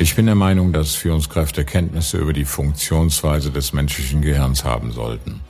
Ich 0.00 0.14
bin 0.14 0.26
der 0.26 0.36
Meinung, 0.36 0.72
dass 0.72 0.94
Führungskräfte 0.94 1.64
Kenntnisse 1.64 2.18
über 2.18 2.32
die 2.32 2.44
Funktionsweise 2.44 3.50
des 3.50 3.72
menschlichen 3.72 4.22
Gehirns 4.22 4.62
haben 4.62 4.92
sollten. 4.92 5.40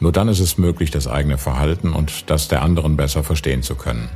Nur 0.00 0.10
dann 0.10 0.26
ist 0.26 0.40
es 0.40 0.58
möglich, 0.58 0.90
das 0.90 1.06
eigene 1.06 1.38
Verhalten 1.38 1.92
und 1.92 2.28
das 2.28 2.48
der 2.48 2.62
anderen 2.62 2.96
besser 2.96 3.22
verstehen 3.22 3.62
zu 3.62 3.76
können. 3.76 4.08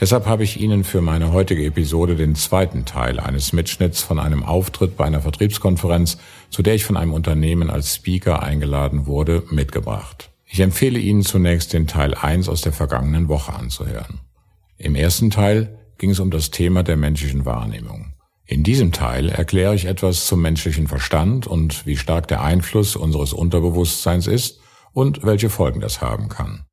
Deshalb 0.00 0.26
habe 0.26 0.42
ich 0.42 0.60
Ihnen 0.60 0.82
für 0.82 1.02
meine 1.02 1.32
heutige 1.32 1.64
Episode 1.66 2.16
den 2.16 2.34
zweiten 2.34 2.84
Teil 2.84 3.20
eines 3.20 3.52
Mitschnitts 3.52 4.02
von 4.02 4.18
einem 4.18 4.42
Auftritt 4.42 4.96
bei 4.96 5.04
einer 5.04 5.20
Vertriebskonferenz, 5.20 6.18
zu 6.50 6.60
der 6.60 6.74
ich 6.74 6.84
von 6.84 6.96
einem 6.96 7.12
Unternehmen 7.12 7.70
als 7.70 7.94
Speaker 7.94 8.42
eingeladen 8.42 9.06
wurde, 9.06 9.44
mitgebracht. 9.50 10.30
Ich 10.46 10.58
empfehle 10.58 10.98
Ihnen 10.98 11.22
zunächst 11.22 11.72
den 11.74 11.86
Teil 11.86 12.12
1 12.12 12.48
aus 12.48 12.62
der 12.62 12.72
vergangenen 12.72 13.28
Woche 13.28 13.52
anzuhören. 13.52 14.18
Im 14.78 14.96
ersten 14.96 15.30
Teil 15.30 15.78
ging 15.98 16.10
es 16.10 16.18
um 16.18 16.32
das 16.32 16.50
Thema 16.50 16.82
der 16.82 16.96
menschlichen 16.96 17.44
Wahrnehmung. 17.44 18.09
In 18.50 18.64
diesem 18.64 18.90
Teil 18.90 19.28
erkläre 19.28 19.76
ich 19.76 19.84
etwas 19.84 20.26
zum 20.26 20.42
menschlichen 20.42 20.88
Verstand 20.88 21.46
und 21.46 21.86
wie 21.86 21.96
stark 21.96 22.26
der 22.26 22.42
Einfluss 22.42 22.96
unseres 22.96 23.32
Unterbewusstseins 23.32 24.26
ist 24.26 24.58
und 24.92 25.24
welche 25.24 25.48
Folgen 25.48 25.78
das 25.78 26.00
haben 26.00 26.28
kann. 26.28 26.64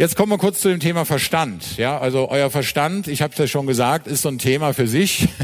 Jetzt 0.00 0.14
kommen 0.14 0.30
wir 0.30 0.38
kurz 0.38 0.60
zu 0.60 0.68
dem 0.68 0.78
Thema 0.78 1.04
Verstand. 1.04 1.76
Ja, 1.76 1.98
also 1.98 2.30
euer 2.30 2.50
Verstand, 2.50 3.08
ich 3.08 3.20
habe 3.20 3.32
es 3.32 3.38
ja 3.40 3.48
schon 3.48 3.66
gesagt, 3.66 4.06
ist 4.06 4.22
so 4.22 4.28
ein 4.28 4.38
Thema 4.38 4.72
für 4.72 4.86
sich. 4.86 5.28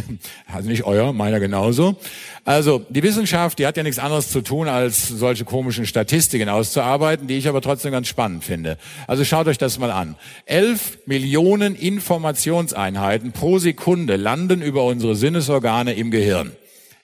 Also 0.46 0.68
nicht 0.68 0.84
euer, 0.84 1.12
meiner 1.12 1.40
genauso. 1.40 1.96
Also 2.44 2.86
die 2.88 3.02
Wissenschaft, 3.02 3.58
die 3.58 3.66
hat 3.66 3.76
ja 3.76 3.82
nichts 3.82 3.98
anderes 3.98 4.30
zu 4.30 4.40
tun, 4.40 4.68
als 4.68 5.08
solche 5.08 5.44
komischen 5.44 5.84
Statistiken 5.84 6.48
auszuarbeiten, 6.48 7.26
die 7.26 7.36
ich 7.36 7.48
aber 7.48 7.60
trotzdem 7.60 7.90
ganz 7.90 8.06
spannend 8.06 8.44
finde. 8.44 8.78
Also 9.08 9.24
schaut 9.24 9.48
euch 9.48 9.58
das 9.58 9.80
mal 9.80 9.90
an. 9.90 10.14
Elf 10.46 10.98
Millionen 11.06 11.74
Informationseinheiten 11.74 13.32
pro 13.32 13.58
Sekunde 13.58 14.14
landen 14.14 14.62
über 14.62 14.84
unsere 14.84 15.16
Sinnesorgane 15.16 15.94
im 15.94 16.12
Gehirn. 16.12 16.52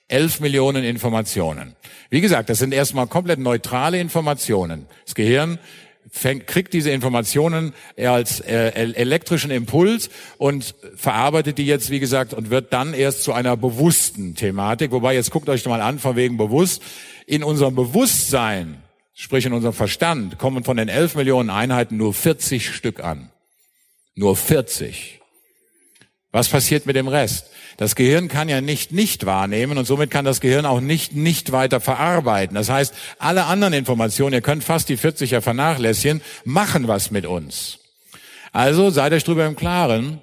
Elf 0.07 0.39
Millionen 0.39 0.85
Informationen. 0.85 1.75
Wie 2.11 2.21
gesagt, 2.21 2.49
das 2.51 2.59
sind 2.59 2.73
erstmal 2.73 3.09
komplett 3.09 3.41
neutrale 3.41 3.99
Informationen. 3.99 4.87
Das 5.05 5.17
Gehirn 5.17 5.59
fängt, 6.11 6.47
kriegt 6.47 6.73
diese 6.73 6.91
Informationen 6.91 7.73
als 7.97 8.41
äh, 8.41 8.71
elektrischen 8.71 9.51
Impuls 9.51 10.11
und 10.39 10.75
verarbeitet 10.97 11.59
die 11.59 11.67
jetzt, 11.67 11.91
wie 11.91 12.01
gesagt, 12.01 12.35
und 12.35 12.51
wird 12.51 12.73
dann 12.73 12.95
erst 12.95 13.23
zu 13.23 13.33
einer 13.33 13.57
bewussten 13.57 14.35
Thematik. 14.35 14.91
Wobei, 14.91 15.15
jetzt 15.15 15.31
guckt 15.31 15.49
euch 15.49 15.65
mal 15.67 15.81
an, 15.81 15.99
von 15.99 16.17
wegen 16.17 16.37
bewusst. 16.37 16.83
In 17.27 17.45
unserem 17.45 17.75
Bewusstsein, 17.75 18.83
sprich 19.15 19.47
in 19.47 19.53
unserem 19.53 19.75
Verstand, 19.75 20.39
kommen 20.39 20.65
von 20.65 20.77
den 20.77 20.89
11 20.89 21.15
Millionen 21.15 21.51
Einheiten 21.51 21.97
nur 21.97 22.13
40 22.13 22.75
Stück 22.75 23.01
an. 23.01 23.31
Nur 24.15 24.37
40. 24.37 25.20
Was 26.33 26.49
passiert 26.49 26.87
mit 26.87 26.95
dem 26.95 27.09
Rest? 27.09 27.47
Das 27.77 27.97
Gehirn 27.97 28.29
kann 28.29 28.49
ja 28.49 28.61
nicht 28.61 28.93
nicht 28.93 29.27
wahrnehmen 29.27 29.79
und 29.79 29.85
somit 29.85 30.11
kann 30.11 30.25
das 30.25 30.41
Gehirn 30.41 30.65
auch 30.67 30.81
nicht 30.81 31.15
nicht 31.15 31.51
weiter 31.51 31.81
verarbeiten. 31.81 32.55
Das 32.55 32.69
heißt, 32.69 32.95
alle 33.19 33.47
anderen 33.47 33.73
Informationen, 33.73 34.35
ihr 34.35 34.41
könnt 34.41 34.63
fast 34.63 34.89
die 34.89 34.97
40 34.97 35.33
ja 35.33 35.41
vernachlässigen, 35.41 36.21
machen 36.45 36.87
was 36.89 37.11
mit 37.11 37.27
uns. 37.27 37.79
Also 38.53 38.91
seid 38.91 39.13
euch 39.13 39.25
drüber 39.25 39.47
im 39.47 39.57
Klaren, 39.57 40.21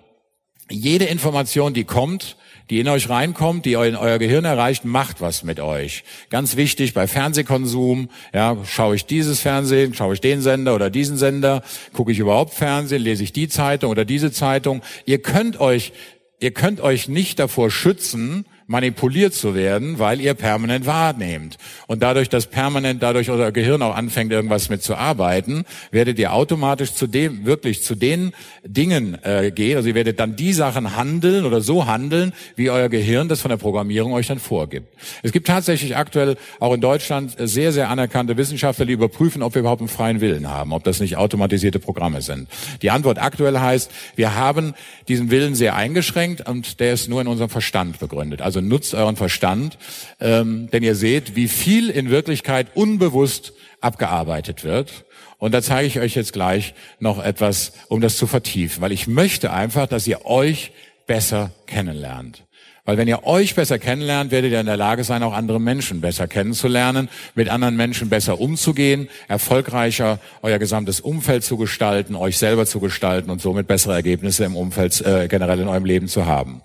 jede 0.69 1.05
Information, 1.05 1.73
die 1.73 1.83
kommt, 1.83 2.38
die 2.69 2.79
in 2.79 2.88
euch 2.89 3.09
reinkommt, 3.09 3.66
die 3.66 3.73
in 3.73 3.95
euer 3.95 4.17
Gehirn 4.17 4.45
erreicht, 4.45 4.83
macht 4.83 5.22
was 5.22 5.44
mit 5.44 5.59
euch. 5.59 6.03
Ganz 6.29 6.57
wichtig 6.57 6.94
bei 6.94 7.07
Fernsehkonsum, 7.07 8.09
ja, 8.33 8.57
schaue 8.66 8.95
ich 8.95 9.05
dieses 9.05 9.39
Fernsehen, 9.39 9.94
schaue 9.94 10.16
ich 10.16 10.22
den 10.22 10.41
Sender 10.41 10.75
oder 10.75 10.89
diesen 10.89 11.17
Sender, 11.17 11.63
gucke 11.94 12.11
ich 12.11 12.19
überhaupt 12.19 12.53
Fernsehen, 12.53 13.01
lese 13.01 13.23
ich 13.23 13.31
die 13.31 13.47
Zeitung 13.47 13.91
oder 13.91 14.03
diese 14.03 14.31
Zeitung. 14.31 14.81
Ihr 15.05 15.22
könnt 15.22 15.59
euch 15.59 15.94
ihr 16.39 16.51
könnt 16.51 16.81
euch 16.81 17.07
nicht 17.07 17.39
davor 17.39 17.72
schützen, 17.72 18.45
manipuliert 18.67 19.33
zu 19.33 19.55
werden, 19.55 19.97
weil 19.97 20.19
ihr 20.19 20.33
permanent 20.33 20.85
wahrnehmt. 20.85 21.57
Und 21.88 22.03
dadurch, 22.03 22.28
dass 22.28 22.47
permanent 22.47 23.01
dadurch 23.01 23.29
euer 23.29 23.51
Gehirn 23.51 23.81
auch 23.81 23.95
anfängt, 23.95 24.31
irgendwas 24.31 24.69
mit 24.69 24.83
zu 24.83 24.95
arbeiten, 24.95 25.63
werdet 25.91 26.19
ihr 26.19 26.33
automatisch 26.33 26.94
zu 26.94 27.07
dem, 27.07 27.45
wirklich 27.45 27.83
zu 27.83 27.95
den 27.95 28.33
Dingen 28.66 29.17
äh, 29.23 29.51
gehen. 29.51 29.78
Also 29.78 29.89
ihr 29.89 29.95
werdet 29.95 30.19
dann 30.19 30.35
die 30.35 30.51
Sachen 30.51 30.97
handeln 30.97 31.45
oder 31.45 31.61
so 31.61 31.88
handeln, 31.88 32.33
wie 32.55 32.69
euer 32.69 32.89
Gehirn 32.89 33.29
das 33.29 33.39
von 33.39 33.50
der 33.50 33.57
Programmierung 33.57 34.13
euch 34.13 34.28
dann 34.28 34.39
vorgibt. 34.39 34.88
Es 35.23 35.31
gibt 35.31 35.47
tatsächlich 35.47 35.95
aktuell 35.95 36.35
auch 36.59 36.73
in 36.73 36.81
Deutschland 36.81 37.35
sehr, 37.39 37.72
sehr 37.72 37.89
anerkannte 37.89 38.35
Wissenschaftler, 38.35 38.85
die 38.85 38.94
überprüfen, 38.94 39.44
ob 39.44 39.55
wir 39.55 39.61
überhaupt 39.61 39.81
einen 39.81 39.88
freien 39.88 40.19
Willen 40.19 40.49
haben, 40.49 40.73
ob 40.73 40.84
das 40.84 40.99
nicht 40.99 41.16
automatisierte 41.16 41.79
Programme 41.79 42.22
sind. 42.22 42.49
Die 42.81 42.91
Antwort 42.91 43.17
aktuell 43.17 43.57
heißt, 43.59 43.91
wir 44.16 44.35
haben 44.35 44.73
diesen 45.07 45.31
Willen 45.31 45.55
sehr 45.55 45.75
eingeschränkt 45.75 46.47
und 46.47 46.81
der 46.81 46.91
ist 46.94 47.07
nur 47.07 47.22
in 47.22 47.28
unserem 47.28 47.49
Verstand 47.49 47.99
begründet. 47.99 48.41
Also 48.41 48.56
also 48.57 48.68
nutzt 48.68 48.94
euren 48.94 49.16
Verstand, 49.16 49.78
ähm, 50.19 50.69
denn 50.72 50.84
ihr 50.84 50.95
seht, 50.95 51.35
wie 51.35 51.47
viel 51.47 51.90
in 51.90 52.09
Wirklichkeit 52.09 52.68
unbewusst 52.75 53.53
abgearbeitet 53.81 54.63
wird. 54.63 55.06
Und 55.38 55.53
da 55.53 55.62
zeige 55.62 55.88
ich 55.88 56.00
euch 56.00 56.16
jetzt 56.16 56.34
gleich 56.34 56.73
noch 57.00 57.23
etwas, 57.23 57.73
um 57.90 58.01
das 58.01 58.17
zu 58.17 58.25
vertiefen, 58.25 58.81
weil 58.81 58.91
ich 58.91 59.07
möchte 59.07 59.53
einfach, 59.53 59.88
dass 59.88 60.07
ihr 60.07 60.25
euch 60.25 60.72
besser 61.06 61.51
kennenlernt. 61.67 62.44
Weil 62.85 62.97
wenn 62.97 63.09
ihr 63.09 63.25
euch 63.25 63.53
besser 63.53 63.79
kennenlernt, 63.79 64.31
werdet 64.31 64.53
ihr 64.53 64.62
in 64.62 64.66
der 64.66 64.78
Lage 64.78 65.03
sein, 65.03 65.22
auch 65.22 65.34
andere 65.34 65.59
Menschen 65.59 66.00
besser 66.00 66.25
kennenzulernen, 66.25 67.09
mit 67.35 67.50
anderen 67.50 67.75
Menschen 67.75 68.07
besser 68.07 68.40
umzugehen, 68.40 69.09
erfolgreicher 69.28 70.19
euer 70.41 70.57
gesamtes 70.57 71.01
Umfeld 71.01 71.44
zu 71.44 71.57
gestalten, 71.57 72.16
euch 72.16 72.38
selber 72.38 72.66
zu 72.66 72.79
gestalten 72.79 73.29
und 73.29 73.41
somit 73.41 73.67
bessere 73.67 73.94
Ergebnisse 73.94 74.46
im 74.46 74.56
Umfeld 74.56 75.01
äh, 75.01 75.28
generell 75.28 75.59
in 75.59 75.67
eurem 75.67 75.84
Leben 75.84 76.07
zu 76.07 76.25
haben. 76.25 76.62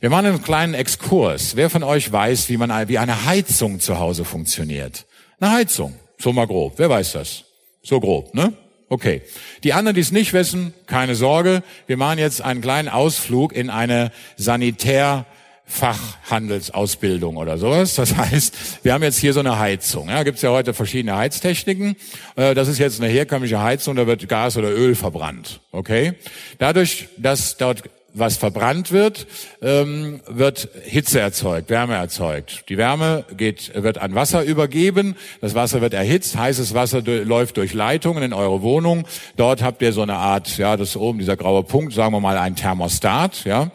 Wir 0.00 0.10
machen 0.10 0.26
einen 0.26 0.42
kleinen 0.42 0.74
Exkurs. 0.74 1.56
Wer 1.56 1.70
von 1.70 1.82
euch 1.82 2.12
weiß, 2.12 2.48
wie 2.50 2.56
man, 2.56 2.88
wie 2.88 2.98
eine 2.98 3.24
Heizung 3.24 3.80
zu 3.80 3.98
Hause 3.98 4.24
funktioniert? 4.24 5.06
Eine 5.40 5.50
Heizung. 5.52 5.94
So 6.18 6.32
mal 6.32 6.46
grob. 6.46 6.74
Wer 6.76 6.88
weiß 6.88 7.12
das? 7.12 7.44
So 7.82 7.98
grob, 7.98 8.32
ne? 8.32 8.52
Okay. 8.88 9.22
Die 9.64 9.72
anderen, 9.72 9.96
die 9.96 10.00
es 10.00 10.12
nicht 10.12 10.32
wissen, 10.32 10.72
keine 10.86 11.16
Sorge. 11.16 11.64
Wir 11.88 11.96
machen 11.96 12.18
jetzt 12.18 12.42
einen 12.42 12.60
kleinen 12.60 12.88
Ausflug 12.88 13.52
in 13.52 13.70
eine 13.70 14.12
Sanitär 14.36 15.26
Fachhandelsausbildung 15.64 17.36
oder 17.36 17.58
sowas. 17.58 17.94
Das 17.96 18.16
heißt, 18.16 18.84
wir 18.84 18.92
haben 18.92 19.02
jetzt 19.02 19.18
hier 19.18 19.32
so 19.32 19.40
eine 19.40 19.58
Heizung. 19.58 20.08
Ja, 20.08 20.22
gibt 20.22 20.36
es 20.36 20.42
ja 20.42 20.50
heute 20.50 20.74
verschiedene 20.74 21.16
Heiztechniken. 21.16 21.96
Äh, 22.36 22.54
das 22.54 22.68
ist 22.68 22.78
jetzt 22.78 23.00
eine 23.00 23.10
herkömmliche 23.10 23.60
Heizung, 23.60 23.96
da 23.96 24.06
wird 24.06 24.28
Gas 24.28 24.56
oder 24.56 24.70
Öl 24.70 24.94
verbrannt. 24.94 25.60
Okay. 25.72 26.14
Dadurch, 26.58 27.08
dass 27.18 27.56
dort 27.56 27.82
was 28.14 28.36
verbrannt 28.36 28.90
wird, 28.90 29.26
ähm, 29.62 30.20
wird 30.26 30.68
Hitze 30.84 31.20
erzeugt, 31.20 31.70
Wärme 31.70 31.94
erzeugt. 31.94 32.64
Die 32.68 32.76
Wärme 32.78 33.24
geht, 33.36 33.72
wird 33.74 33.98
an 33.98 34.14
Wasser 34.14 34.42
übergeben, 34.42 35.16
das 35.40 35.54
Wasser 35.54 35.80
wird 35.80 35.94
erhitzt, 35.94 36.36
heißes 36.36 36.74
Wasser 36.74 37.02
läuft 37.02 37.56
durch 37.56 37.74
Leitungen 37.74 38.22
in 38.22 38.32
eure 38.32 38.62
Wohnung. 38.62 39.06
Dort 39.36 39.62
habt 39.62 39.82
ihr 39.82 39.92
so 39.92 40.02
eine 40.02 40.16
Art, 40.16 40.58
ja, 40.58 40.76
das 40.76 40.96
oben 40.96 41.18
dieser 41.18 41.36
graue 41.36 41.62
Punkt, 41.62 41.92
sagen 41.92 42.12
wir 42.12 42.20
mal 42.20 42.38
ein 42.38 42.56
Thermostat, 42.56 43.44
ja. 43.44 43.70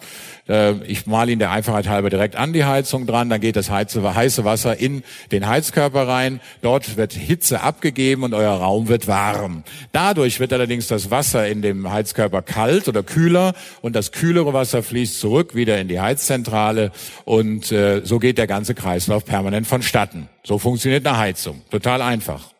Äh, 0.48 0.74
ich 0.86 1.06
male 1.06 1.32
ihn 1.32 1.40
der 1.40 1.52
Einfachheit 1.52 1.88
halber 1.88 2.10
direkt 2.10 2.36
an 2.36 2.54
die 2.54 2.66
Heizung 2.66 3.08
dran, 3.08 3.30
dann 3.30 3.40
geht 3.40 3.56
das 3.56 3.70
heiße 3.70 4.04
Wasser 4.44 4.78
in 4.78 5.04
den 5.32 5.48
Heizkörper 5.48 6.08
rein, 6.08 6.42
dort 6.62 6.98
wird 6.98 7.14
Hitze 7.14 7.62
abgegeben 7.62 8.24
und 8.24 8.34
euer 8.34 8.54
Raum 8.54 8.88
wird 8.88 9.08
warm. 9.08 9.64
Dadurch 9.92 10.40
wird 10.40 10.54
allerdings 10.54 10.88
das 10.88 11.12
Wasser 11.12 11.48
in 11.48 11.62
dem 11.62 11.92
Heizkörper 11.92 12.42
kalt 12.42 12.88
oder 12.88 13.04
kühler 13.04 13.54
und 13.82 13.96
das 13.96 14.12
kühlere 14.12 14.54
Wasser 14.54 14.84
fließt 14.84 15.20
zurück 15.20 15.56
wieder 15.56 15.80
in 15.80 15.88
die 15.88 16.00
Heizzentrale 16.00 16.92
und 17.26 17.72
äh, 17.72 18.02
so 18.04 18.20
geht 18.20 18.38
der 18.38 18.48
ganze 18.48 18.76
Kreislauf 18.76 19.26
permanent 19.26 19.68
vonstatten. 19.68 20.30
So 20.44 20.60
funktioniert 20.60 21.08
eine 21.08 21.18
Heizung. 21.18 21.62
Total 21.72 22.02
einfach. 22.02 22.54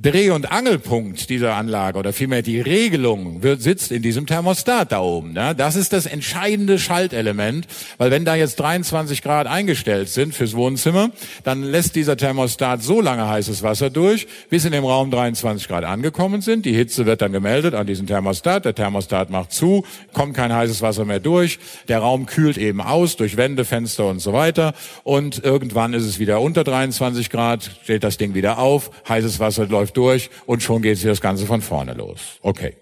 Dreh- 0.00 0.30
und 0.30 0.52
Angelpunkt 0.52 1.30
dieser 1.30 1.54
Anlage 1.54 1.98
oder 1.98 2.12
vielmehr 2.12 2.42
die 2.42 2.60
Regelung 2.60 3.42
wird, 3.42 3.62
sitzt 3.62 3.90
in 3.90 4.02
diesem 4.02 4.26
Thermostat 4.26 4.92
da 4.92 5.00
oben. 5.00 5.34
Ja? 5.34 5.54
Das 5.54 5.74
ist 5.74 5.92
das 5.92 6.04
entscheidende 6.04 6.78
Schaltelement, 6.78 7.66
weil 7.96 8.10
wenn 8.10 8.26
da 8.26 8.34
jetzt 8.34 8.56
23 8.60 9.22
Grad 9.22 9.46
eingestellt 9.46 10.10
sind 10.10 10.34
fürs 10.34 10.54
Wohnzimmer, 10.54 11.10
dann 11.44 11.62
lässt 11.62 11.96
dieser 11.96 12.16
Thermostat 12.16 12.82
so 12.82 13.00
lange 13.00 13.26
heißes 13.26 13.62
Wasser 13.62 13.88
durch, 13.88 14.26
bis 14.50 14.66
in 14.66 14.72
dem 14.72 14.84
Raum 14.84 15.10
23 15.10 15.66
Grad 15.66 15.84
angekommen 15.84 16.42
sind. 16.42 16.66
Die 16.66 16.74
Hitze 16.74 17.06
wird 17.06 17.22
dann 17.22 17.32
gemeldet 17.32 17.74
an 17.74 17.86
diesen 17.86 18.06
Thermostat. 18.06 18.66
Der 18.66 18.74
Thermostat 18.74 19.30
macht 19.30 19.52
zu, 19.52 19.84
kommt 20.12 20.34
kein 20.34 20.52
heißes 20.52 20.82
Wasser 20.82 21.06
mehr 21.06 21.20
durch. 21.20 21.58
Der 21.88 22.00
Raum 22.00 22.26
kühlt 22.26 22.58
eben 22.58 22.82
aus 22.82 23.16
durch 23.16 23.38
Wände, 23.38 23.64
Fenster 23.64 24.06
und 24.06 24.18
so 24.18 24.34
weiter. 24.34 24.74
Und 25.04 25.42
irgendwann 25.42 25.94
ist 25.94 26.04
es 26.04 26.18
wieder 26.18 26.42
unter 26.42 26.64
23 26.64 27.30
Grad, 27.30 27.70
steht 27.82 28.04
das 28.04 28.18
Ding 28.18 28.34
wieder 28.34 28.58
auf, 28.58 28.90
heißes 29.08 29.40
Wasser 29.40 29.66
läuft 29.66 29.85
läuft 29.86 29.96
durch 29.96 30.30
und 30.46 30.62
schon 30.62 30.82
geht 30.82 30.96
sich 30.96 31.06
das 31.06 31.20
Ganze 31.20 31.46
von 31.46 31.62
vorne 31.62 31.94
los. 31.94 32.38
Okay. 32.42 32.76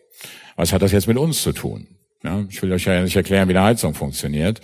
Was 0.56 0.72
hat 0.72 0.82
das 0.82 0.92
jetzt 0.92 1.08
mit 1.08 1.16
uns 1.16 1.42
zu 1.42 1.52
tun? 1.52 1.88
Ja, 2.22 2.44
ich 2.48 2.62
will 2.62 2.72
euch 2.72 2.84
ja 2.84 3.02
nicht 3.02 3.16
erklären, 3.16 3.48
wie 3.48 3.56
eine 3.56 3.66
Heizung 3.66 3.94
funktioniert. 3.94 4.60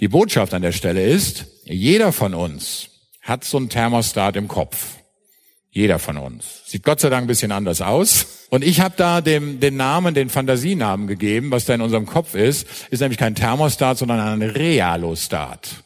Die 0.00 0.08
Botschaft 0.08 0.54
an 0.54 0.62
der 0.62 0.72
Stelle 0.72 1.04
ist, 1.04 1.46
jeder 1.64 2.12
von 2.12 2.34
uns 2.34 2.88
hat 3.20 3.44
so 3.44 3.58
ein 3.58 3.68
Thermostat 3.68 4.36
im 4.36 4.48
Kopf. 4.48 4.96
Jeder 5.70 5.98
von 5.98 6.16
uns. 6.16 6.62
Sieht 6.66 6.84
Gott 6.84 7.00
sei 7.00 7.10
Dank 7.10 7.24
ein 7.24 7.26
bisschen 7.26 7.52
anders 7.52 7.80
aus. 7.80 8.46
Und 8.50 8.64
ich 8.64 8.80
habe 8.80 8.94
da 8.96 9.20
dem, 9.20 9.60
den 9.60 9.76
Namen, 9.76 10.14
den 10.14 10.30
Fantasienamen 10.30 11.06
gegeben, 11.06 11.50
was 11.50 11.64
da 11.64 11.74
in 11.74 11.80
unserem 11.80 12.06
Kopf 12.06 12.34
ist, 12.34 12.66
ist 12.90 13.00
nämlich 13.00 13.18
kein 13.18 13.34
Thermostat, 13.34 13.98
sondern 13.98 14.20
ein 14.20 14.42
Realostat. 14.42 15.84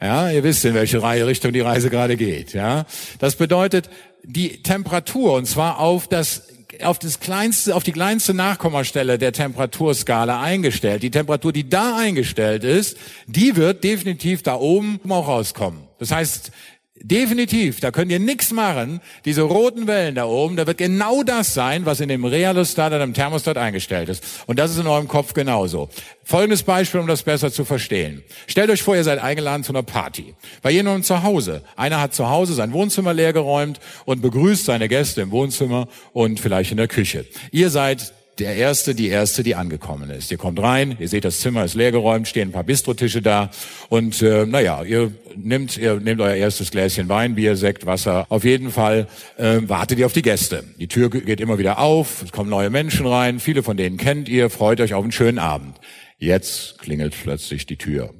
Ja, 0.00 0.30
ihr 0.30 0.42
wisst, 0.42 0.64
in 0.64 0.74
welche 0.74 1.02
Richtung 1.02 1.52
die 1.52 1.60
Reise 1.60 1.90
gerade 1.90 2.16
geht. 2.16 2.52
Ja, 2.52 2.84
das 3.18 3.36
bedeutet, 3.36 3.88
die 4.22 4.62
Temperatur, 4.62 5.34
und 5.34 5.46
zwar 5.46 5.78
auf 5.80 6.08
das 6.08 6.48
auf 6.82 6.98
das 6.98 7.20
kleinste, 7.20 7.76
auf 7.76 7.84
die 7.84 7.92
kleinste 7.92 8.34
Nachkommastelle 8.34 9.16
der 9.16 9.32
Temperaturskala 9.32 10.40
eingestellt. 10.40 11.04
Die 11.04 11.10
Temperatur, 11.10 11.52
die 11.52 11.68
da 11.68 11.96
eingestellt 11.96 12.64
ist, 12.64 12.96
die 13.26 13.54
wird 13.54 13.84
definitiv 13.84 14.42
da 14.42 14.56
oben 14.56 15.00
auch 15.08 15.28
rauskommen. 15.28 15.82
Das 15.98 16.10
heißt, 16.10 16.50
Definitiv, 16.96 17.80
da 17.80 17.90
könnt 17.90 18.12
ihr 18.12 18.20
nichts 18.20 18.52
machen. 18.52 19.00
Diese 19.24 19.42
roten 19.42 19.88
Wellen 19.88 20.14
da 20.14 20.26
oben, 20.26 20.54
da 20.54 20.64
wird 20.68 20.78
genau 20.78 21.24
das 21.24 21.52
sein, 21.52 21.86
was 21.86 21.98
in 21.98 22.08
dem 22.08 22.24
Realostat 22.24 22.92
oder 22.92 23.04
dem 23.04 23.14
Thermostat 23.14 23.58
eingestellt 23.58 24.08
ist. 24.08 24.22
Und 24.46 24.60
das 24.60 24.70
ist 24.70 24.78
in 24.78 24.86
eurem 24.86 25.08
Kopf 25.08 25.34
genauso. 25.34 25.88
Folgendes 26.22 26.62
Beispiel, 26.62 27.00
um 27.00 27.08
das 27.08 27.24
besser 27.24 27.50
zu 27.50 27.64
verstehen. 27.64 28.22
Stellt 28.46 28.70
euch 28.70 28.82
vor, 28.82 28.94
ihr 28.94 29.02
seid 29.02 29.18
eingeladen 29.18 29.64
zu 29.64 29.72
einer 29.72 29.82
Party. 29.82 30.34
Bei 30.62 30.70
jemandem 30.70 31.02
zu 31.02 31.24
Hause. 31.24 31.62
Einer 31.74 32.00
hat 32.00 32.14
zu 32.14 32.30
Hause 32.30 32.54
sein 32.54 32.72
Wohnzimmer 32.72 33.12
leergeräumt 33.12 33.80
und 34.04 34.22
begrüßt 34.22 34.64
seine 34.64 34.88
Gäste 34.88 35.22
im 35.22 35.32
Wohnzimmer 35.32 35.88
und 36.12 36.38
vielleicht 36.38 36.70
in 36.70 36.76
der 36.76 36.88
Küche. 36.88 37.26
Ihr 37.50 37.70
seid 37.70 38.14
der 38.38 38.56
Erste, 38.56 38.94
die 38.94 39.08
Erste, 39.08 39.42
die 39.42 39.54
angekommen 39.54 40.10
ist. 40.10 40.30
Ihr 40.30 40.38
kommt 40.38 40.60
rein, 40.60 40.96
ihr 40.98 41.08
seht, 41.08 41.24
das 41.24 41.40
Zimmer 41.40 41.64
ist 41.64 41.74
leergeräumt, 41.74 42.26
stehen 42.26 42.48
ein 42.48 42.52
paar 42.52 42.64
Bistrotische 42.64 43.22
da 43.22 43.50
und 43.88 44.20
äh, 44.22 44.46
naja, 44.46 44.82
ihr 44.82 45.12
nehmt, 45.36 45.76
ihr 45.76 46.00
nehmt 46.00 46.20
euer 46.20 46.34
erstes 46.34 46.70
Gläschen 46.70 47.08
Wein, 47.08 47.34
Bier, 47.34 47.56
Sekt, 47.56 47.86
Wasser. 47.86 48.26
Auf 48.28 48.44
jeden 48.44 48.70
Fall 48.70 49.08
äh, 49.36 49.60
wartet 49.66 49.98
ihr 49.98 50.06
auf 50.06 50.12
die 50.12 50.22
Gäste. 50.22 50.64
Die 50.78 50.88
Tür 50.88 51.10
geht 51.10 51.40
immer 51.40 51.58
wieder 51.58 51.78
auf, 51.78 52.22
es 52.22 52.32
kommen 52.32 52.50
neue 52.50 52.70
Menschen 52.70 53.06
rein, 53.06 53.40
viele 53.40 53.62
von 53.62 53.76
denen 53.76 53.96
kennt 53.96 54.28
ihr, 54.28 54.50
freut 54.50 54.80
euch 54.80 54.94
auf 54.94 55.02
einen 55.02 55.12
schönen 55.12 55.38
Abend. 55.38 55.78
Jetzt 56.18 56.78
klingelt 56.78 57.14
plötzlich 57.20 57.66
die 57.66 57.76
Tür. 57.76 58.14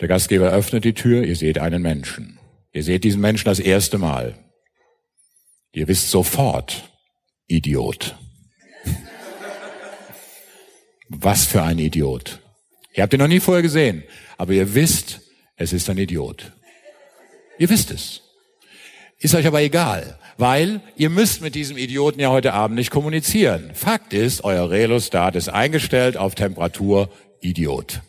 Der 0.00 0.08
Gastgeber 0.08 0.50
öffnet 0.50 0.84
die 0.84 0.94
Tür, 0.94 1.24
ihr 1.24 1.36
seht 1.36 1.58
einen 1.58 1.82
Menschen. 1.82 2.38
Ihr 2.72 2.82
seht 2.82 3.04
diesen 3.04 3.20
Menschen 3.20 3.44
das 3.46 3.60
erste 3.60 3.98
Mal. 3.98 4.34
Ihr 5.72 5.88
wisst 5.88 6.10
sofort, 6.10 6.90
Idiot. 7.46 8.16
Was 11.18 11.44
für 11.44 11.62
ein 11.62 11.78
Idiot. 11.78 12.40
Ihr 12.94 13.02
habt 13.02 13.12
ihn 13.12 13.20
noch 13.20 13.28
nie 13.28 13.40
vorher 13.40 13.62
gesehen, 13.62 14.02
aber 14.38 14.52
ihr 14.52 14.74
wisst, 14.74 15.20
es 15.56 15.72
ist 15.72 15.88
ein 15.90 15.98
Idiot. 15.98 16.52
Ihr 17.58 17.68
wisst 17.68 17.90
es. 17.90 18.22
Ist 19.18 19.34
euch 19.34 19.46
aber 19.46 19.62
egal, 19.62 20.18
weil 20.36 20.80
ihr 20.96 21.10
müsst 21.10 21.42
mit 21.42 21.54
diesem 21.54 21.76
Idioten 21.76 22.18
ja 22.18 22.30
heute 22.30 22.54
Abend 22.54 22.76
nicht 22.76 22.90
kommunizieren. 22.90 23.70
Fakt 23.74 24.12
ist, 24.12 24.42
euer 24.42 24.70
Relostat 24.70 25.36
ist 25.36 25.48
eingestellt 25.48 26.16
auf 26.16 26.34
Temperatur 26.34 27.08
Idiot. 27.40 28.00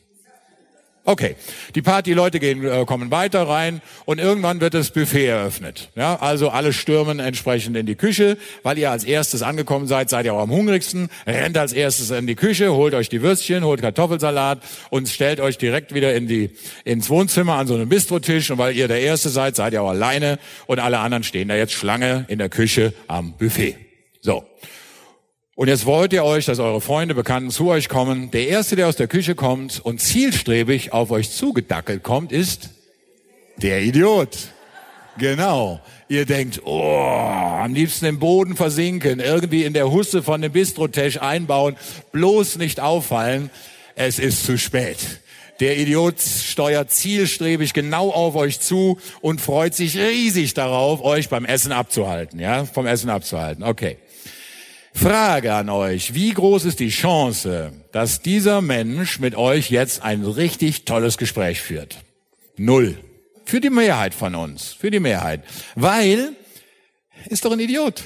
Okay, 1.05 1.35
die 1.75 1.81
Party-Leute 1.81 2.39
gehen, 2.39 2.63
äh, 2.63 2.85
kommen 2.85 3.11
weiter 3.11 3.45
rein 3.45 3.81
und 4.05 4.19
irgendwann 4.19 4.61
wird 4.61 4.73
das 4.73 4.91
Buffet 4.91 5.25
eröffnet. 5.25 5.89
Ja, 5.97 6.15
also 6.15 6.47
alle 6.47 6.71
stürmen 6.71 7.19
entsprechend 7.19 7.75
in 7.75 7.85
die 7.85 7.95
Küche, 7.95 8.37
weil 8.63 8.77
ihr 8.77 8.89
als 8.89 9.03
erstes 9.03 9.41
angekommen 9.41 9.85
seid, 9.85 10.09
seid 10.09 10.25
ihr 10.25 10.33
auch 10.33 10.39
am 10.39 10.51
hungrigsten, 10.51 11.09
rennt 11.27 11.57
als 11.57 11.73
erstes 11.73 12.09
in 12.11 12.25
die 12.25 12.35
Küche, 12.35 12.71
holt 12.71 12.93
euch 12.93 13.09
die 13.09 13.21
Würstchen, 13.21 13.65
holt 13.65 13.81
Kartoffelsalat 13.81 14.61
und 14.91 15.09
stellt 15.09 15.41
euch 15.41 15.57
direkt 15.57 15.93
wieder 15.93 16.15
in 16.15 16.25
die, 16.27 16.51
ins 16.85 17.09
Wohnzimmer 17.09 17.55
an 17.55 17.67
so 17.67 17.75
einem 17.75 17.89
Bistrotisch 17.89 18.49
und 18.49 18.57
weil 18.57 18.73
ihr 18.73 18.87
der 18.87 19.01
Erste 19.01 19.27
seid, 19.27 19.57
seid 19.57 19.73
ihr 19.73 19.83
auch 19.83 19.89
alleine 19.89 20.39
und 20.67 20.79
alle 20.79 20.99
anderen 20.99 21.25
stehen 21.25 21.49
da 21.49 21.55
jetzt 21.57 21.73
Schlange 21.73 22.23
in 22.29 22.39
der 22.39 22.47
Küche 22.47 22.93
am 23.07 23.35
Buffet. 23.37 23.75
So. 24.21 24.45
Und 25.55 25.67
jetzt 25.67 25.85
wollt 25.85 26.13
ihr 26.13 26.23
euch, 26.23 26.45
dass 26.45 26.57
eure 26.57 26.81
Freunde, 26.81 27.13
Bekannten 27.13 27.51
zu 27.51 27.69
euch 27.69 27.87
kommen. 27.87 28.31
Der 28.31 28.47
Erste, 28.47 28.75
der 28.75 28.87
aus 28.87 28.95
der 28.95 29.07
Küche 29.07 29.35
kommt 29.35 29.79
und 29.79 30.01
zielstrebig 30.01 30.93
auf 30.93 31.11
euch 31.11 31.29
zugedackelt 31.29 32.01
kommt, 32.01 32.31
ist 32.31 32.71
der 33.57 33.83
Idiot. 33.83 34.35
Genau. 35.19 35.79
Ihr 36.09 36.25
denkt, 36.25 36.61
oh, 36.65 36.91
am 36.91 37.75
liebsten 37.75 38.05
im 38.05 38.17
Boden 38.17 38.55
versinken, 38.55 39.19
irgendwie 39.19 39.63
in 39.63 39.73
der 39.73 39.91
Husse 39.91 40.23
von 40.23 40.41
dem 40.41 40.51
Bistrotisch 40.51 41.21
einbauen, 41.21 41.75
bloß 42.11 42.57
nicht 42.57 42.79
auffallen. 42.79 43.51
Es 43.93 44.17
ist 44.17 44.43
zu 44.43 44.57
spät. 44.57 44.97
Der 45.59 45.77
Idiot 45.77 46.19
steuert 46.19 46.89
zielstrebig 46.89 47.73
genau 47.73 48.09
auf 48.09 48.35
euch 48.35 48.59
zu 48.59 48.97
und 49.21 49.39
freut 49.39 49.75
sich 49.75 49.95
riesig 49.99 50.55
darauf, 50.55 51.03
euch 51.03 51.29
beim 51.29 51.45
Essen 51.45 51.71
abzuhalten, 51.71 52.39
ja, 52.39 52.65
vom 52.65 52.87
Essen 52.87 53.11
abzuhalten. 53.11 53.63
Okay. 53.63 53.97
Frage 54.93 55.53
an 55.53 55.69
euch, 55.69 56.13
wie 56.13 56.31
groß 56.31 56.65
ist 56.65 56.79
die 56.79 56.89
Chance, 56.89 57.73
dass 57.91 58.21
dieser 58.21 58.61
Mensch 58.61 59.19
mit 59.19 59.35
euch 59.35 59.69
jetzt 59.71 60.03
ein 60.03 60.23
richtig 60.23 60.85
tolles 60.85 61.17
Gespräch 61.17 61.61
führt? 61.61 61.97
Null. 62.57 62.97
Für 63.45 63.59
die 63.59 63.69
Mehrheit 63.69 64.13
von 64.13 64.35
uns, 64.35 64.73
für 64.73 64.91
die 64.91 64.99
Mehrheit. 64.99 65.43
Weil, 65.75 66.33
ist 67.27 67.43
doch 67.43 67.51
ein 67.51 67.59
Idiot. 67.59 68.03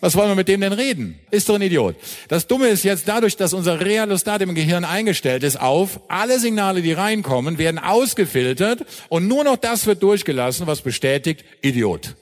Was 0.00 0.16
wollen 0.16 0.30
wir 0.30 0.34
mit 0.34 0.48
dem 0.48 0.60
denn 0.60 0.72
reden? 0.72 1.20
Ist 1.30 1.48
doch 1.48 1.54
ein 1.54 1.62
Idiot. 1.62 1.94
Das 2.26 2.48
Dumme 2.48 2.66
ist 2.66 2.82
jetzt 2.82 3.06
dadurch, 3.06 3.36
dass 3.36 3.52
unser 3.52 3.80
Realostat 3.80 4.42
im 4.42 4.56
Gehirn 4.56 4.84
eingestellt 4.84 5.44
ist 5.44 5.60
auf, 5.60 6.00
alle 6.08 6.40
Signale, 6.40 6.82
die 6.82 6.92
reinkommen, 6.92 7.56
werden 7.56 7.78
ausgefiltert 7.78 8.84
und 9.08 9.28
nur 9.28 9.44
noch 9.44 9.56
das 9.56 9.86
wird 9.86 10.02
durchgelassen, 10.02 10.66
was 10.66 10.80
bestätigt, 10.80 11.44
Idiot. 11.62 12.16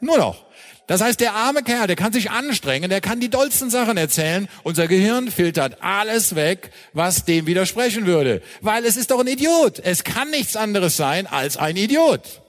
Nur 0.00 0.18
noch. 0.18 0.44
Das 0.90 1.00
heißt, 1.00 1.20
der 1.20 1.34
arme 1.34 1.62
Kerl, 1.62 1.86
der 1.86 1.94
kann 1.94 2.12
sich 2.12 2.32
anstrengen, 2.32 2.90
der 2.90 3.00
kann 3.00 3.20
die 3.20 3.30
dollsten 3.30 3.70
Sachen 3.70 3.96
erzählen. 3.96 4.48
Unser 4.64 4.88
Gehirn 4.88 5.30
filtert 5.30 5.80
alles 5.84 6.34
weg, 6.34 6.72
was 6.92 7.24
dem 7.24 7.46
widersprechen 7.46 8.06
würde. 8.06 8.42
Weil 8.60 8.84
es 8.84 8.96
ist 8.96 9.12
doch 9.12 9.20
ein 9.20 9.28
Idiot. 9.28 9.78
Es 9.78 10.02
kann 10.02 10.30
nichts 10.30 10.56
anderes 10.56 10.96
sein 10.96 11.28
als 11.28 11.56
ein 11.56 11.76
Idiot. 11.76 12.42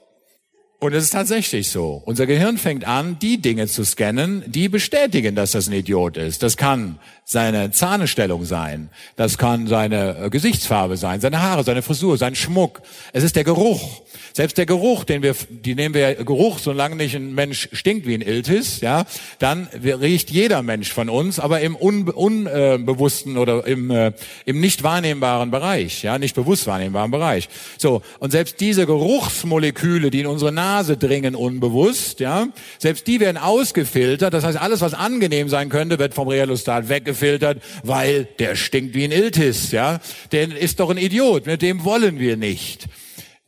Und 0.82 0.94
es 0.94 1.04
ist 1.04 1.10
tatsächlich 1.10 1.70
so. 1.70 2.02
Unser 2.06 2.26
Gehirn 2.26 2.58
fängt 2.58 2.84
an, 2.84 3.16
die 3.20 3.40
Dinge 3.40 3.68
zu 3.68 3.84
scannen, 3.84 4.42
die 4.48 4.68
bestätigen, 4.68 5.36
dass 5.36 5.52
das 5.52 5.68
ein 5.68 5.74
Idiot 5.74 6.16
ist. 6.16 6.42
Das 6.42 6.56
kann 6.56 6.98
seine 7.24 7.70
Zahnstellung 7.70 8.44
sein. 8.44 8.90
Das 9.14 9.38
kann 9.38 9.68
seine 9.68 10.24
äh, 10.24 10.28
Gesichtsfarbe 10.28 10.96
sein, 10.96 11.20
seine 11.20 11.40
Haare, 11.40 11.62
seine 11.62 11.82
Frisur, 11.82 12.18
sein 12.18 12.34
Schmuck. 12.34 12.82
Es 13.12 13.22
ist 13.22 13.36
der 13.36 13.44
Geruch. 13.44 14.02
Selbst 14.32 14.58
der 14.58 14.66
Geruch, 14.66 15.04
den 15.04 15.22
wir, 15.22 15.36
die 15.48 15.76
nehmen 15.76 15.94
wir 15.94 16.16
Geruch, 16.16 16.58
solange 16.58 16.96
nicht 16.96 17.14
ein 17.14 17.32
Mensch 17.32 17.68
stinkt 17.72 18.06
wie 18.06 18.14
ein 18.14 18.20
Iltis, 18.20 18.80
ja, 18.80 19.04
dann 19.38 19.68
riecht 19.84 20.30
jeder 20.30 20.62
Mensch 20.62 20.92
von 20.92 21.08
uns, 21.08 21.38
aber 21.38 21.60
im 21.60 21.76
unbewussten 21.76 23.36
oder 23.36 23.66
im, 23.66 23.90
äh, 23.90 24.12
im 24.46 24.60
nicht 24.60 24.82
wahrnehmbaren 24.82 25.50
Bereich, 25.50 26.02
ja, 26.02 26.18
nicht 26.18 26.34
bewusst 26.34 26.66
wahrnehmbaren 26.66 27.10
Bereich. 27.10 27.48
So. 27.78 28.02
Und 28.18 28.32
selbst 28.32 28.60
diese 28.60 28.84
Geruchsmoleküle, 28.86 30.10
die 30.10 30.20
in 30.20 30.26
unsere 30.26 30.50
Nase 30.50 30.71
dringen, 30.80 31.34
unbewusst, 31.34 32.20
ja, 32.20 32.48
selbst 32.78 33.06
die 33.06 33.20
werden 33.20 33.36
ausgefiltert. 33.36 34.34
Das 34.34 34.44
heißt, 34.44 34.58
alles, 34.58 34.80
was 34.80 34.94
angenehm 34.94 35.48
sein 35.48 35.68
könnte, 35.68 35.98
wird 35.98 36.14
vom 36.14 36.28
Realostat 36.28 36.88
weggefiltert, 36.88 37.62
weil 37.82 38.24
der 38.38 38.56
stinkt 38.56 38.94
wie 38.94 39.04
ein 39.04 39.12
Iltis, 39.12 39.70
ja. 39.70 40.00
Der 40.32 40.56
ist 40.56 40.80
doch 40.80 40.90
ein 40.90 40.98
Idiot, 40.98 41.46
mit 41.46 41.62
dem 41.62 41.84
wollen 41.84 42.18
wir 42.18 42.36
nicht. 42.36 42.86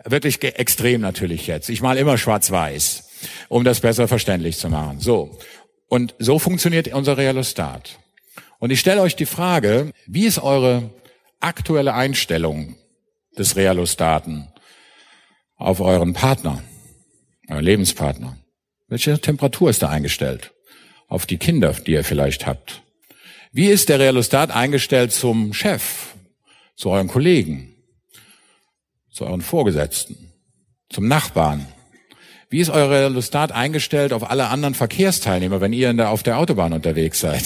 Wirklich 0.05 0.43
extrem 0.43 1.01
natürlich 1.01 1.47
jetzt. 1.47 1.69
Ich 1.71 1.81
mal 1.81 1.97
immer 1.97 2.19
schwarz-weiß, 2.19 3.09
um 3.49 3.65
das 3.65 3.81
besser 3.81 4.07
verständlich 4.07 4.59
zu 4.59 4.69
machen. 4.69 5.01
So. 5.01 5.39
Und 5.89 6.15
so 6.19 6.39
funktioniert 6.39 6.89
unser 6.93 7.17
Realostat. 7.17 7.99
Und 8.59 8.71
ich 8.71 8.81
stelle 8.81 9.01
euch 9.01 9.17
die 9.17 9.27
Frage, 9.27 9.91
wie 10.07 10.27
ist 10.27 10.39
eure 10.39 10.91
aktuelle 11.41 11.95
Einstellung 11.95 12.77
des 13.37 13.57
Realostaten 13.57 14.49
auf 15.57 15.81
euren 15.81 16.13
Partner, 16.15 16.63
euren 17.49 17.65
Lebenspartner? 17.65 18.37
Welche 18.89 19.21
Temperatur 19.21 19.71
ist 19.71 19.83
da 19.83 19.89
eingestellt? 19.89 20.53
Auf 21.09 21.27
die 21.27 21.37
Kinder, 21.37 21.73
die 21.73 21.93
ihr 21.93 22.05
vielleicht 22.05 22.47
habt. 22.47 22.83
Wie 23.53 23.67
ist 23.67 23.89
der 23.89 23.99
Realistat 23.99 24.51
eingestellt 24.51 25.13
zum 25.13 25.53
Chef, 25.55 26.15
zu 26.77 26.91
euren 26.91 27.09
Kollegen, 27.09 27.75
zu 29.13 29.25
euren 29.27 29.43
Vorgesetzten, 29.43 30.33
zum 30.91 31.07
Nachbarn? 31.07 31.67
Wie 32.51 32.61
ist 32.61 32.71
euer 32.71 32.91
Realistat 32.91 33.53
eingestellt 33.53 34.13
auf 34.13 34.29
alle 34.29 34.49
anderen 34.49 34.75
Verkehrsteilnehmer, 34.75 35.61
wenn 35.61 35.73
ihr 35.73 35.93
der, 35.93 36.11
auf 36.11 36.23
der 36.23 36.39
Autobahn 36.39 36.73
unterwegs 36.73 37.21
seid? 37.21 37.45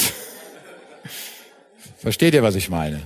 Versteht 1.99 2.35
ihr, 2.35 2.43
was 2.43 2.55
ich 2.55 2.69
meine? 2.69 3.03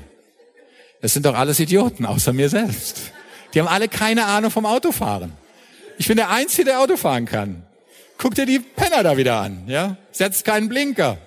Es 1.01 1.15
sind 1.15 1.27
doch 1.27 1.35
alles 1.35 1.59
Idioten, 1.59 2.07
außer 2.07 2.33
mir 2.33 2.49
selbst. 2.49 3.13
Die 3.53 3.61
haben 3.61 3.69
alle 3.69 3.89
keine 3.89 4.27
Ahnung 4.27 4.51
vom 4.51 4.67
Autofahren. 4.67 5.33
Ich 5.99 6.09
bin 6.09 6.17
der 6.17 6.31
Einzige, 6.31 6.67
der 6.67 6.81
Auto 6.81 6.97
fahren 6.97 7.27
kann. 7.27 7.63
Guck 8.19 8.35
dir 8.35 8.47
die 8.47 8.61
Penner 8.61 9.03
da 9.03 9.17
wieder 9.17 9.37
an, 9.37 9.65
ja? 9.67 9.97
Setzt 10.13 10.45
keinen 10.45 10.69
Blinker 10.69 11.19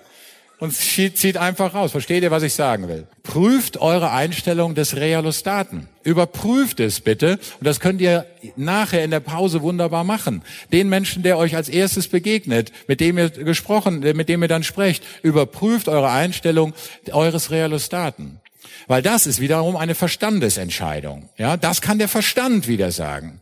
und 0.58 0.72
zieht 0.72 1.36
einfach 1.36 1.74
raus. 1.74 1.92
Versteht 1.92 2.22
ihr, 2.22 2.30
was 2.30 2.42
ich 2.42 2.54
sagen 2.54 2.88
will? 2.88 3.06
Prüft 3.22 3.76
eure 3.78 4.12
Einstellung 4.12 4.74
des 4.74 4.96
Realostaten. 4.96 5.88
Überprüft 6.02 6.80
es 6.80 7.00
bitte. 7.00 7.38
Und 7.58 7.66
das 7.66 7.80
könnt 7.80 8.00
ihr 8.00 8.24
nachher 8.56 9.04
in 9.04 9.10
der 9.10 9.20
Pause 9.20 9.60
wunderbar 9.60 10.04
machen. 10.04 10.42
Den 10.72 10.88
Menschen, 10.88 11.22
der 11.22 11.36
euch 11.36 11.56
als 11.56 11.68
erstes 11.68 12.08
begegnet, 12.08 12.72
mit 12.86 13.00
dem 13.00 13.18
ihr 13.18 13.28
gesprochen, 13.28 14.00
mit 14.00 14.28
dem 14.28 14.42
ihr 14.42 14.48
dann 14.48 14.64
sprecht, 14.64 15.04
überprüft 15.22 15.88
eure 15.88 16.10
Einstellung 16.10 16.72
eures 17.12 17.50
Realostaten. 17.50 18.40
Weil 18.86 19.02
das 19.02 19.26
ist 19.26 19.40
wiederum 19.40 19.76
eine 19.76 19.94
Verstandesentscheidung. 19.94 21.28
Ja, 21.36 21.56
das 21.56 21.80
kann 21.80 21.98
der 21.98 22.08
Verstand 22.08 22.68
wieder 22.68 22.92
sagen. 22.92 23.40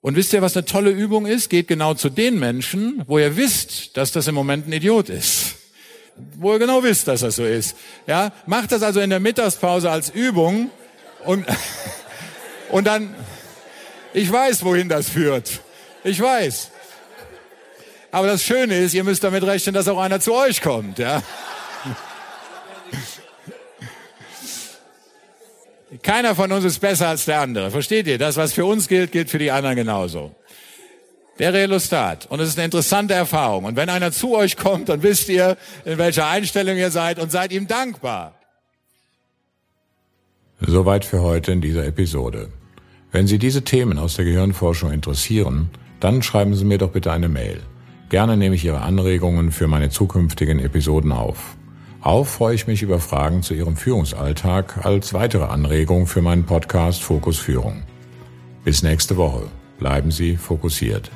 Und 0.00 0.14
wisst 0.14 0.32
ihr, 0.32 0.42
was 0.42 0.56
eine 0.56 0.64
tolle 0.64 0.90
Übung 0.90 1.26
ist? 1.26 1.50
Geht 1.50 1.66
genau 1.68 1.94
zu 1.94 2.08
den 2.08 2.38
Menschen, 2.38 3.02
wo 3.06 3.18
ihr 3.18 3.36
wisst, 3.36 3.96
dass 3.96 4.12
das 4.12 4.28
im 4.28 4.34
Moment 4.34 4.68
ein 4.68 4.72
Idiot 4.72 5.08
ist. 5.08 5.56
Wo 6.36 6.52
ihr 6.52 6.58
genau 6.58 6.82
wisst, 6.82 7.08
dass 7.08 7.20
das 7.20 7.36
so 7.36 7.44
ist. 7.44 7.76
Ja, 8.06 8.32
macht 8.46 8.72
das 8.72 8.82
also 8.82 9.00
in 9.00 9.10
der 9.10 9.20
Mittagspause 9.20 9.90
als 9.90 10.10
Übung 10.10 10.70
und, 11.24 11.44
und 12.70 12.86
dann, 12.86 13.14
ich 14.14 14.30
weiß, 14.30 14.64
wohin 14.64 14.88
das 14.88 15.08
führt. 15.08 15.60
Ich 16.04 16.20
weiß. 16.20 16.70
Aber 18.10 18.26
das 18.28 18.42
Schöne 18.42 18.78
ist, 18.78 18.94
ihr 18.94 19.04
müsst 19.04 19.24
damit 19.24 19.42
rechnen, 19.44 19.74
dass 19.74 19.88
auch 19.88 19.98
einer 19.98 20.20
zu 20.20 20.32
euch 20.32 20.62
kommt, 20.62 20.98
ja. 20.98 21.22
Keiner 26.02 26.34
von 26.34 26.52
uns 26.52 26.64
ist 26.64 26.78
besser 26.78 27.08
als 27.08 27.24
der 27.24 27.40
andere. 27.40 27.70
Versteht 27.70 28.06
ihr? 28.06 28.18
Das, 28.18 28.36
was 28.36 28.52
für 28.52 28.64
uns 28.64 28.88
gilt, 28.88 29.12
gilt 29.12 29.30
für 29.30 29.38
die 29.38 29.50
anderen 29.50 29.76
genauso. 29.76 30.34
Der 31.38 31.52
Realistat. 31.52 32.26
Und 32.26 32.40
es 32.40 32.48
ist 32.48 32.58
eine 32.58 32.64
interessante 32.64 33.14
Erfahrung. 33.14 33.64
Und 33.64 33.76
wenn 33.76 33.88
einer 33.88 34.10
zu 34.10 34.34
euch 34.34 34.56
kommt, 34.56 34.88
dann 34.88 35.02
wisst 35.02 35.28
ihr, 35.28 35.56
in 35.84 35.98
welcher 35.98 36.28
Einstellung 36.28 36.76
ihr 36.76 36.90
seid 36.90 37.18
und 37.18 37.30
seid 37.30 37.52
ihm 37.52 37.66
dankbar. 37.66 38.34
Soweit 40.60 41.04
für 41.04 41.22
heute 41.22 41.52
in 41.52 41.60
dieser 41.60 41.84
Episode. 41.86 42.48
Wenn 43.12 43.26
Sie 43.26 43.38
diese 43.38 43.62
Themen 43.62 43.98
aus 43.98 44.16
der 44.16 44.24
Gehirnforschung 44.24 44.90
interessieren, 44.92 45.70
dann 46.00 46.22
schreiben 46.22 46.54
Sie 46.54 46.64
mir 46.64 46.78
doch 46.78 46.90
bitte 46.90 47.12
eine 47.12 47.28
Mail. 47.28 47.62
Gerne 48.08 48.36
nehme 48.36 48.56
ich 48.56 48.64
Ihre 48.64 48.80
Anregungen 48.80 49.52
für 49.52 49.68
meine 49.68 49.90
zukünftigen 49.90 50.58
Episoden 50.58 51.12
auf. 51.12 51.57
Auch 52.00 52.26
freue 52.26 52.54
ich 52.54 52.66
mich 52.66 52.82
über 52.82 53.00
Fragen 53.00 53.42
zu 53.42 53.54
Ihrem 53.54 53.76
Führungsalltag 53.76 54.84
als 54.86 55.14
weitere 55.14 55.44
Anregung 55.44 56.06
für 56.06 56.22
meinen 56.22 56.44
Podcast 56.44 57.02
Fokus 57.02 57.38
Führung. 57.38 57.82
Bis 58.64 58.82
nächste 58.82 59.16
Woche. 59.16 59.44
Bleiben 59.78 60.10
Sie 60.10 60.36
fokussiert. 60.36 61.10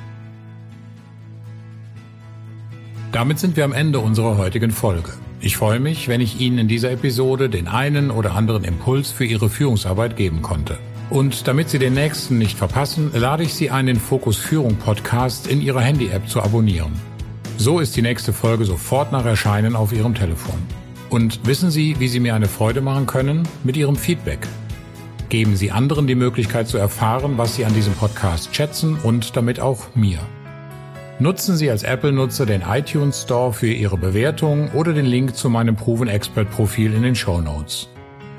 Damit 3.12 3.38
sind 3.38 3.56
wir 3.56 3.64
am 3.64 3.72
Ende 3.72 4.00
unserer 4.00 4.38
heutigen 4.38 4.70
Folge. 4.70 5.10
Ich 5.40 5.56
freue 5.56 5.80
mich, 5.80 6.08
wenn 6.08 6.20
ich 6.20 6.40
Ihnen 6.40 6.58
in 6.58 6.68
dieser 6.68 6.90
Episode 6.90 7.48
den 7.48 7.68
einen 7.68 8.10
oder 8.10 8.34
anderen 8.34 8.64
Impuls 8.64 9.10
für 9.10 9.24
Ihre 9.24 9.50
Führungsarbeit 9.50 10.16
geben 10.16 10.42
konnte. 10.42 10.78
Und 11.10 11.46
damit 11.46 11.68
Sie 11.68 11.78
den 11.78 11.94
nächsten 11.94 12.38
nicht 12.38 12.56
verpassen, 12.56 13.10
lade 13.12 13.42
ich 13.42 13.54
Sie 13.54 13.70
ein, 13.70 13.86
den 13.86 14.00
Fokus 14.00 14.36
Führung 14.36 14.76
Podcast 14.76 15.46
in 15.46 15.60
Ihrer 15.60 15.80
Handy-App 15.80 16.28
zu 16.28 16.42
abonnieren. 16.42 17.11
So 17.62 17.78
ist 17.78 17.94
die 17.94 18.02
nächste 18.02 18.32
Folge 18.32 18.64
sofort 18.64 19.12
nach 19.12 19.24
Erscheinen 19.24 19.76
auf 19.76 19.92
Ihrem 19.92 20.16
Telefon. 20.16 20.60
Und 21.10 21.46
wissen 21.46 21.70
Sie, 21.70 21.94
wie 22.00 22.08
Sie 22.08 22.18
mir 22.18 22.34
eine 22.34 22.48
Freude 22.48 22.80
machen 22.80 23.06
können? 23.06 23.46
Mit 23.62 23.76
Ihrem 23.76 23.94
Feedback. 23.94 24.40
Geben 25.28 25.54
Sie 25.54 25.70
anderen 25.70 26.08
die 26.08 26.16
Möglichkeit 26.16 26.66
zu 26.66 26.76
erfahren, 26.76 27.38
was 27.38 27.54
Sie 27.54 27.64
an 27.64 27.72
diesem 27.72 27.92
Podcast 27.92 28.52
schätzen 28.52 28.98
und 29.04 29.36
damit 29.36 29.60
auch 29.60 29.94
mir. 29.94 30.18
Nutzen 31.20 31.56
Sie 31.56 31.70
als 31.70 31.84
Apple-Nutzer 31.84 32.46
den 32.46 32.62
iTunes 32.62 33.22
Store 33.22 33.52
für 33.52 33.72
Ihre 33.72 33.96
Bewertung 33.96 34.72
oder 34.72 34.92
den 34.92 35.06
Link 35.06 35.36
zu 35.36 35.48
meinem 35.48 35.76
Proven 35.76 36.08
Expert 36.08 36.50
Profil 36.50 36.92
in 36.92 37.04
den 37.04 37.14
Show 37.14 37.40
Notes. 37.40 37.88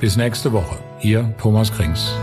Bis 0.02 0.18
nächste 0.18 0.52
Woche. 0.52 0.80
Ihr 1.02 1.34
Thomas 1.38 1.72
Krings. 1.72 2.14